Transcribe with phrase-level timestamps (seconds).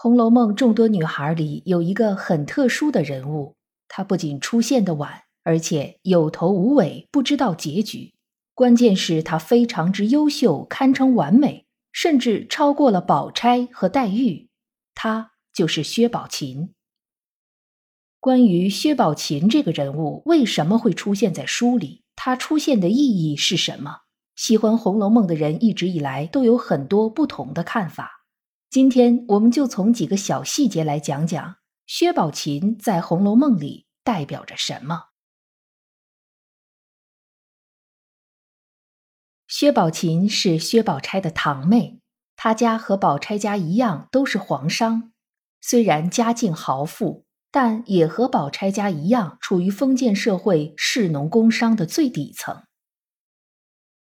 [0.00, 3.56] 红楼梦》众多女孩里有一个很特殊的人物，
[3.88, 8.14] 她不仅出现的晚，而且有头无尾，不知道结局。
[8.54, 14.48] 关键是她非常之优秀，堪称完美，甚至超过了宝钗和黛玉。
[14.94, 16.72] 她就是薛宝琴。
[18.20, 24.02] 关于薛宝琴这个人物为什么会出现在书里，她出现的意义是什么？
[24.36, 28.17] 喜欢《红楼梦》的人一直以来都有很多不同的看法。
[28.70, 35.04] 今天我们就从几个小细节来讲讲薛宝琴在《红楼梦》里代表着什么。
[39.46, 42.02] 薛宝琴是薛宝钗的堂妹，
[42.36, 45.14] 她家和宝钗家一样都是皇商，
[45.62, 52.64] 虽然家境豪富，但也和宝钗家一样处于封建社会士农工商的最底层。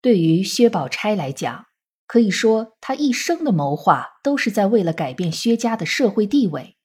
[0.00, 1.66] 对于薛宝钗来讲，
[2.06, 6.76] 可以说，她一生的谋划都是在为了改变薛家的社会地位。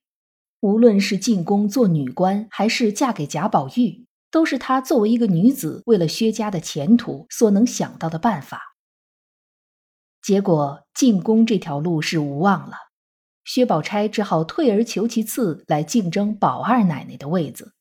[0.59, 8.75] 无论是进宫做女官，还是嫁给贾宝玉，都是她作为一个女子，为了薛家的前途所能想到的办法。
[10.21, 12.75] 结果，进宫这条路是无望了，
[13.45, 17.73] 薛宝钗只好退而求其次，来竞争宝二奶奶的位子。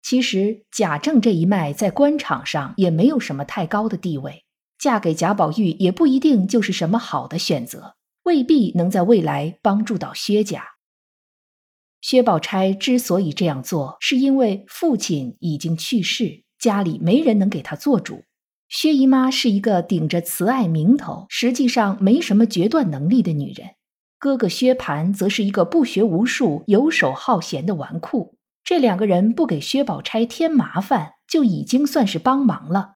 [0.00, 4.44] 其实，贾政这一脉在官场上也没有什么太高的地位。
[4.78, 10.64] 嫁给贾宝玉也不一定就是什么好的选择，未必能在未来帮助到薛家。
[12.00, 18.24] 薛宝钗之所以这样做，是因为父亲已经去世，家里没人能给她做主。
[18.68, 23.70] 薛姨妈是一个顶着慈爱名头，实际上没什么决断能力的女人，
[24.18, 28.34] 哥哥薛蟠则是一个不学无术、游手好闲的纨绔。
[28.62, 32.94] 这两个人不给薛宝钗添麻烦，就已经算是帮忙了。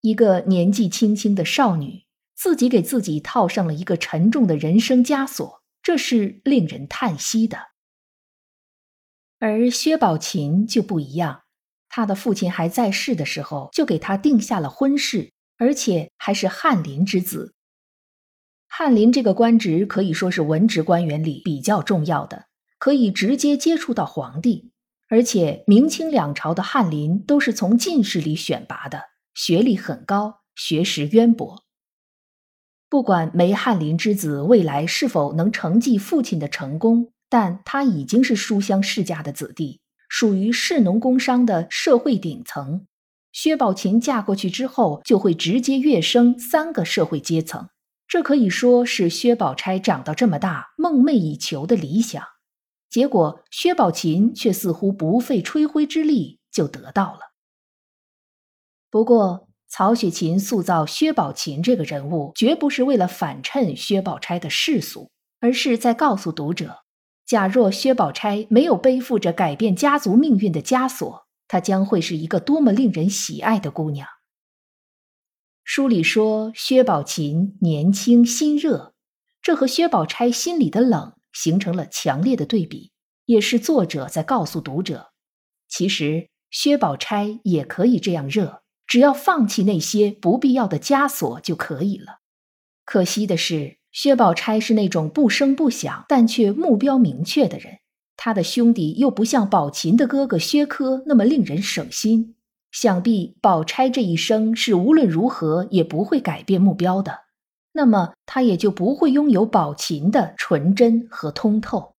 [0.00, 2.04] 一个年纪轻轻的少女，
[2.38, 7.58] 自己给自己套上了一个沉重的人生枷锁，这是令人叹息的。
[9.40, 11.42] 而薛宝琴就不一样，
[11.88, 17.54] 她的父亲还在世的时候，就给她定下了婚事，而且还是翰林之子。
[18.68, 22.46] 翰林这个官职可以说是文职官员里比较重要的，
[22.78, 24.70] 可以直接接触到皇帝，
[25.08, 29.06] 而且明清两朝的翰林都是从进士里选拔的。
[29.34, 31.64] 学历很高，学识渊博。
[32.88, 42.86] 不管梅翰林之子未来是否能承继父亲的成功，但他已经是书香世家的子弟，属于士农工商的社会顶层。
[43.30, 47.68] 薛宝琴嫁过去之后，就会直接跃升三个社会阶层，
[48.08, 52.24] 这可以说是薛宝钗长到这么大梦寐以求的理想。
[52.88, 57.20] 结果，薛宝琴却似乎不费吹灰之力就得到了。
[58.90, 66.78] 不过，曹雪芹塑造薛宝琴这个人物，绝不是为了反衬薛宝钗的世俗，而是在告诉读者：
[67.26, 74.08] 假若薛宝钗没有背负着改变家族命运的枷锁，她将会是一个多么令人喜爱的姑娘。
[75.62, 78.94] 书里说薛宝琴年轻心热，
[79.42, 82.90] 这和薛宝钗心里的冷形成了强烈的对比，
[83.26, 85.12] 也是作者在告诉读者：
[85.68, 88.62] 其实薛宝钗也可以这样热。
[88.88, 92.18] 只要放弃那些不必要的枷锁就可以了。
[92.84, 97.78] 可惜的是，薛宝钗是那种不声不响但却目标明确的人。
[98.16, 102.34] 他的兄弟又不像宝琴的哥哥薛科那么令人省心。
[102.72, 107.20] 想必宝钗这一生是无论如何也不会改变目标的，
[107.72, 111.94] 那么他也就不会拥有宝琴的纯真和通透。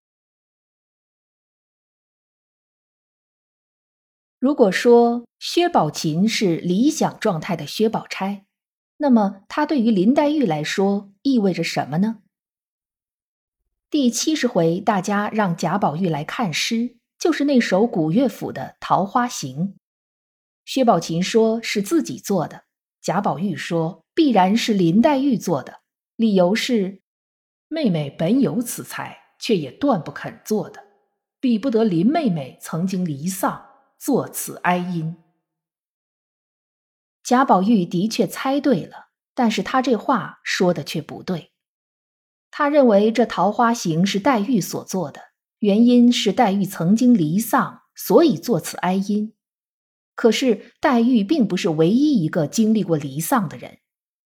[4.39, 8.45] 如果说薛宝琴是理想状态的薛宝钗，
[8.95, 12.21] 那么她对于林黛玉来说意味着什么呢？
[13.89, 19.57] 第七十回，大家让贾宝玉来看诗，就是那首古乐府的《桃花行》。
[20.63, 22.63] 薛宝琴说是自己做的，
[23.01, 25.81] 贾宝玉说必然是林黛玉做的，
[26.15, 27.01] 理由是
[27.67, 30.81] 妹妹本有此才，却也断不肯做的，
[31.41, 33.68] 比不得林妹妹曾经离丧。
[33.99, 35.17] 作此哀音，
[37.21, 41.51] 贾宝玉的确猜对了，但是他这话说的却不对。
[42.49, 45.19] 他认为这桃花行是黛玉所做的，
[45.59, 49.35] 原因是黛玉曾经离丧，所以作此哀音。
[50.15, 53.79] 可是黛玉并不是唯一一个经历过离丧的人。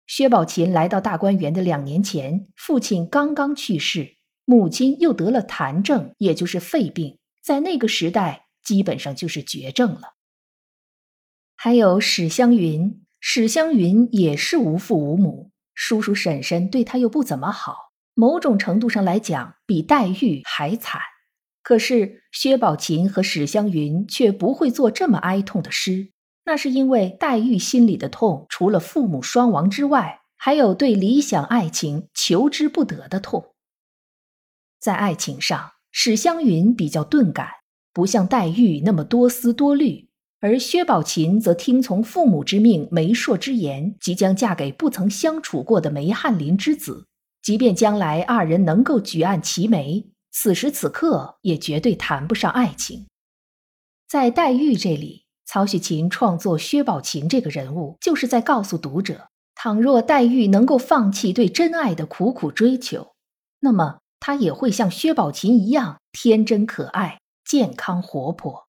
[0.06, 10.16] 薛宝琴来到大观园的两年前，父亲刚刚去世，母亲又得了痰症，也就是肺病，在那个时代基本上就是绝症了。
[11.56, 21.02] 还有史湘云，史湘云也是无父无母，叔叔婶婶对她又不怎么好，某种程度上来讲，比黛玉还惨。
[21.64, 26.12] 可是薛宝琴和史湘云却不会做这么哀痛的诗，
[26.44, 33.56] 那是因为黛玉心里的痛，除了父母双亡之外，还有对理想爱情求之不得的痛。
[34.80, 37.50] 在爱情上，史湘云比较钝感，
[37.96, 40.10] 不像黛玉那么多思多虑。
[40.42, 47.08] 而薛宝琴则听从父母之命、媒妁之言，即将嫁给不曾相处过的梅翰林之子。
[47.42, 53.08] 即便将来二人能够举案齐眉，此时此刻也绝对谈不上爱情。
[54.08, 63.14] 在黛玉这里，曹雪芹创作薛宝琴这个人物，就是在告诉读者：倘若黛玉能够放弃对真爱的苦苦追求，
[63.62, 68.68] 那么她也会像薛宝琴一样天真可爱、健康活泼。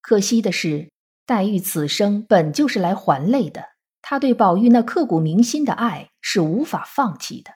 [0.00, 0.92] 可惜的是，
[1.24, 3.70] 黛玉此生本就是来还泪的，
[4.02, 7.52] 她对宝玉那刻骨铭心的爱是无法放弃的，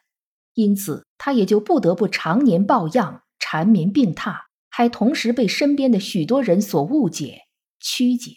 [0.55, 7.43] 因此她也就不得不常年抱恙、缠绵病榻，还同时被身边的许多人所误解、
[7.79, 8.33] 曲解。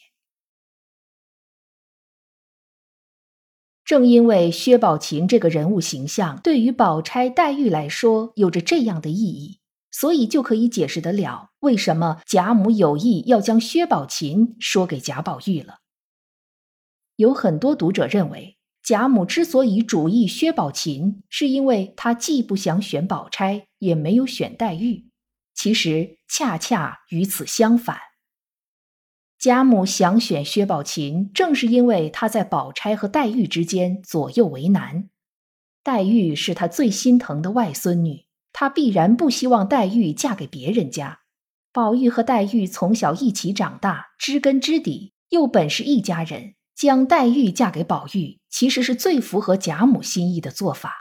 [3.86, 9.61] 正因为薛宝琴这个人物形象对于宝钗、黛玉来说有着这样的意义。
[10.02, 15.82] 所以就可以解释得了，为什么贾母有意要将薛宝琴说给贾宝玉了。
[17.18, 25.06] 有很多读者认为，贾母之所以主意薛宝琴，是因为她既不想选宝钗，也没有选黛玉。
[25.54, 28.00] 其实恰恰与此相反，
[29.38, 35.12] 贾母想选薛宝琴，正是因为她在宝钗和黛玉之间左右为难。
[35.84, 38.26] 黛玉是她最心疼的外孙女。
[38.54, 41.20] 他必然不希望黛玉嫁给别人家。
[41.74, 50.94] 宝玉和黛玉从小一起长大，知根知底，又本是一家人，将黛玉嫁给宝玉，其实是最符合贾母心意的做法。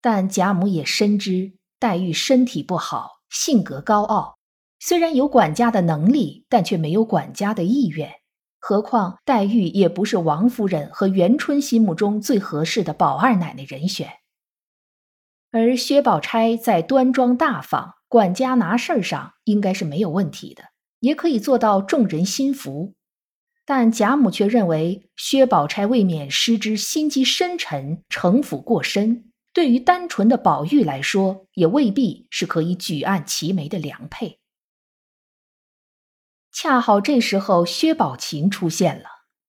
[0.00, 4.38] 但贾母也深知黛玉身体不好，性格高傲，
[4.78, 8.12] 虽然有管家的能力，但却没有管家的意愿。
[8.60, 14.08] 何况黛玉也不是王夫人和元春心目中最合适的宝二奶奶人选。
[15.52, 20.64] 而薛宝钗在端庄大方、管家拿事儿上应该是没有问题的，
[21.00, 22.94] 也可以做到众人心服。
[23.64, 34.38] 但贾母却认为薛宝钗未免失之心机深沉、城府过深，对于单纯的宝玉来说，也未必是可以举案齐眉的良配。
[36.52, 39.06] 恰好这时候，薛宝琴出现了，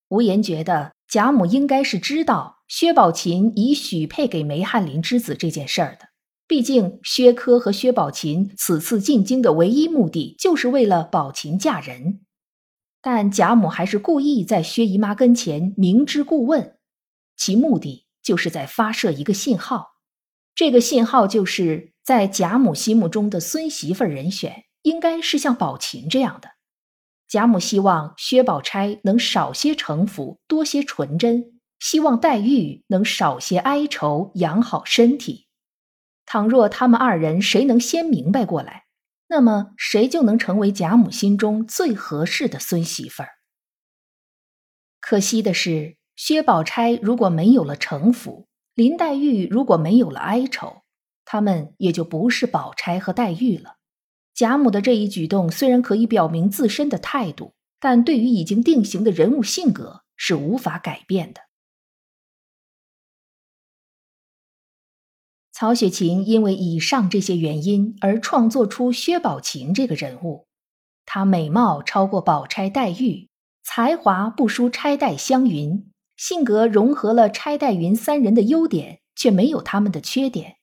[0.10, 2.64] 无言觉得贾母应该是知道。
[2.70, 6.08] 薛宝琴已许配给梅翰林之子这件事儿的，
[6.48, 12.22] 毕竟薛科和薛宝琴此次进京的唯一目的就是为了宝琴嫁人，
[13.02, 16.78] 但贾母还是故意在薛姨妈跟前明知故问，
[17.36, 19.96] 其目的就是在发射一个信号，
[20.56, 26.52] 这个信号就是在贾母心目中的孙媳妇人选应该是像宝琴这样的，
[27.32, 31.62] 贾母希望薛宝钗能少些城府，多些纯真。
[31.80, 35.48] 希望黛玉能少些哀愁，养好身体。
[36.26, 38.84] 倘若他们二人谁能先明白过来，
[39.30, 43.30] 那么谁就能成为贾母心中最合适的孙媳妇儿。
[45.00, 50.84] 可惜的是，薛宝钗如果没有了城府，林黛玉如果没有了哀愁，
[51.24, 53.78] 他们也就不是宝钗和黛玉了。
[54.42, 61.42] 贾母的这一举动虽然可以表明自身的态度，但对于已经定型的人物性格是无法改变的。
[65.52, 70.48] 曹雪芹因为以上这些原因而创作出薛宝琴这个人物，
[71.06, 73.30] 她美貌超过宝钗、黛玉，
[73.64, 80.56] 才华不输钗、黛、湘云，性格融合了钗、黛、云三人的优点，却没有他们的缺点。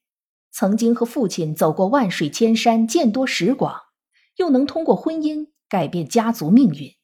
[0.59, 3.81] 曾经和父亲走过万水千山，见多识广，
[4.39, 6.97] 又能通过婚姻改变家族命运。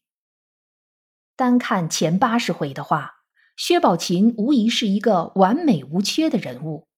[1.37, 3.12] 单看前八十回的话，
[3.56, 6.88] 薛宝琴无疑是一个完美无缺的人物。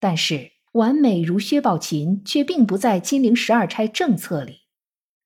[0.00, 4.62] 但是，完美如薛宝琴却并不在金陵十二钗政策里，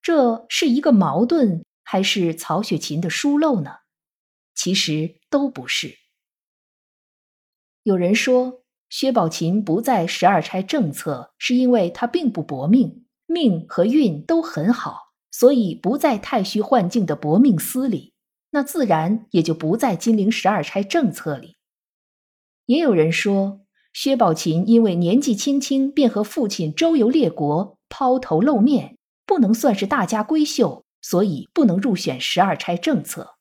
[0.03, 3.77] 这是一个矛盾，还是曹雪芹的疏漏呢？
[4.55, 5.97] 其实都不是。
[7.85, 8.62] 有人说，
[8.93, 18.13] 薛宝琴不在十二钗政策，是因为她并不薄命，命和运都很好，所以不在太虚幻境的薄命司里，
[18.51, 21.57] 那自然也就不在金陵十二钗政策里。
[22.67, 23.63] 也有人说，
[23.95, 33.37] 薛宝琴因为年纪轻轻便和父亲周游列国，抛头露面，不能算是大家闺秀，所以不能入选十二钗政策。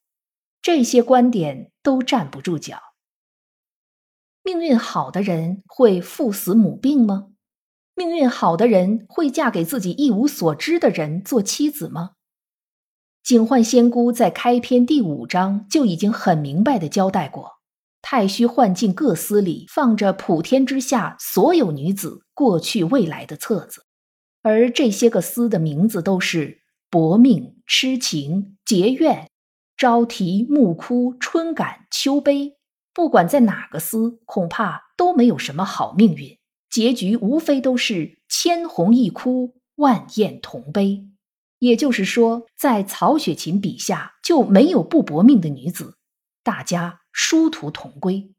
[0.62, 2.80] 这些观点都站不住脚。
[4.44, 7.28] 命运好的人会父死母病吗？
[7.94, 12.12] 命运好的人会嫁给自己一无所知的人做妻子吗？
[13.24, 17.60] 警幻仙姑在开篇第五章就已经很明白的交代过，
[18.02, 23.86] 太虚幻境各司里放着普天之下所有女子过去未来的册子，
[24.42, 29.30] 而这些个司的名字都是薄命、痴情、结怨、
[29.78, 32.58] 朝啼、暮哭、春感、秋悲。
[32.94, 36.38] 不管在哪个司，恐怕都没有什么好命运，
[36.70, 41.08] 结局无非都是千红一哭，万艳同悲。
[41.60, 45.98] 也就是说，在曹雪芹笔下就没有不薄命的女子，
[46.44, 48.34] 大家殊途同归。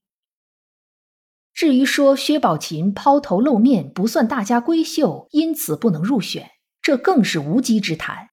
[1.54, 8.30] 至于说薛宝琴抛头露面不算大家闺秀，因此不能入选，这更是无稽之谈。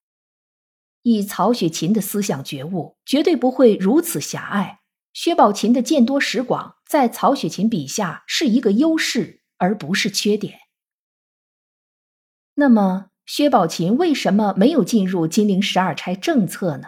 [1.04, 4.79] 以曹雪芹的思想觉悟，绝对不会如此狭隘。
[5.14, 10.60] 薛宝琴的见多识广，在曹雪芹笔下是一个优势，而不是缺点。
[12.56, 16.88] 那么，薛宝琴为什么没有进入金陵十二钗政策呢？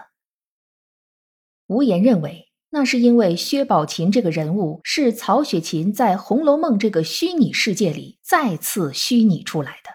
[1.68, 9.90] 无言认为，那是因为薛宝琴这个人物是曹雪芹在《红楼梦》这个虚拟世界里再次虚拟出来的，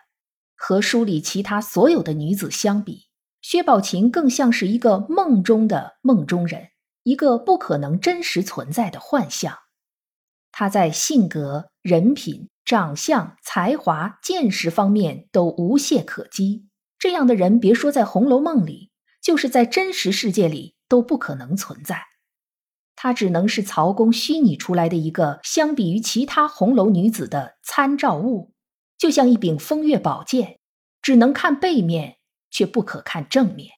[0.56, 3.08] 和书里其他所有的女子相比，
[3.40, 6.68] 薛宝琴更像是一个梦中的梦中人。
[7.06, 9.58] 一个不可能真实存在的幻象，
[10.50, 16.66] 他在性格、人品、长相、才华、见识方面都无懈可击。
[16.98, 18.90] 这样的人，别说在《红楼梦》里，
[19.22, 22.02] 就是在真实世界里都不可能存在。
[22.96, 28.52] 他只能是曹公虚拟出来的一个，相比于其他红楼女子的参照物，
[28.98, 30.58] 就像一柄风月宝剑，
[31.00, 32.16] 只能看背面，
[32.50, 33.70] 却不可看正面。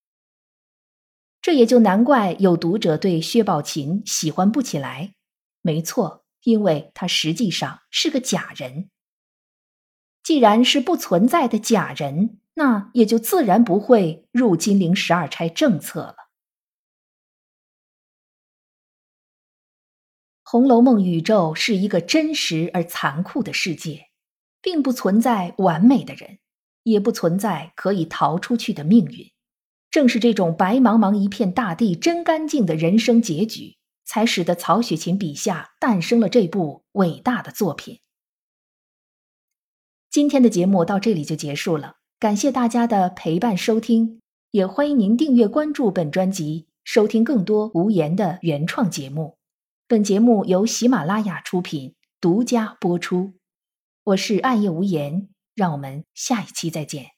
[1.48, 5.14] 这也就难怪有读者对薛宝琴喜欢不起来。
[5.62, 8.90] 没错，因为他实际上是个假人。
[10.22, 16.12] 既然是不存在的假人，那也就自然不会入金陵十二钗政策了。
[20.44, 24.10] 《红楼梦》宇宙是一个真实而残酷的世界，
[24.60, 26.40] 并不存在完美的人，
[26.82, 29.32] 也不存在可以逃出去的命运。
[29.90, 38.00] 正是这种白茫茫一片大地真干净的人生结局，才使得曹雪芹笔下诞生了这部伟大的作品。
[40.10, 49.36] 今天的节目到这里就结束了，感谢大家的陪伴收听，也欢迎您订阅关注本专辑，收听更多无言的原创节目。
[49.86, 53.34] 本节目由喜马拉雅出品，独家播出。
[54.04, 57.17] 我是暗夜无言，让我们下一期再见。